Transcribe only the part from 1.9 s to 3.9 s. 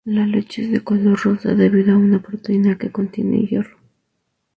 a una proteína que contiene hierro.